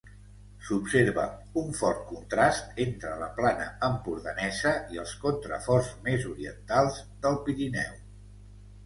[0.67, 1.25] S'observa
[1.61, 8.01] un fort contrast entre la plana empordanesa i els contraforts més orientals del Pirineu.